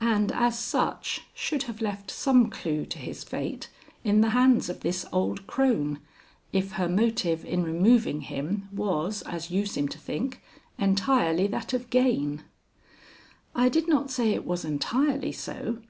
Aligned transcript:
"And 0.00 0.32
as 0.32 0.58
such, 0.58 1.24
should 1.34 1.64
have 1.64 1.82
left 1.82 2.10
some 2.10 2.48
clue 2.48 2.86
to 2.86 2.98
his 2.98 3.22
fate 3.22 3.68
in 4.02 4.22
the 4.22 4.30
hands 4.30 4.70
of 4.70 4.80
this 4.80 5.04
old 5.12 5.46
crone, 5.46 5.98
if 6.54 6.72
her 6.72 6.88
motive 6.88 7.44
in 7.44 7.64
removing 7.64 8.22
him 8.22 8.70
was, 8.72 9.20
as 9.26 9.50
you 9.50 9.66
seem 9.66 9.86
to 9.88 9.98
think, 9.98 10.40
entirely 10.78 11.46
that 11.48 11.74
of 11.74 11.90
gain." 11.90 12.44
"I 13.54 13.68
did 13.68 13.86
not 13.88 14.10
say 14.10 14.30
it 14.30 14.46
was 14.46 14.64
entirely 14.64 15.32
so. 15.32 15.80